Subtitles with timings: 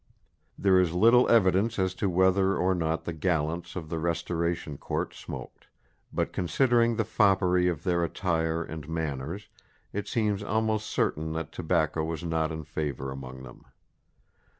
[0.57, 5.13] There is little evidence as to whether or not the gallants of the Restoration Court
[5.13, 5.67] smoked;
[6.11, 9.47] but considering the foppery of their attire and manners,
[9.93, 13.63] it seems almost certain that tobacco was not in favour among them.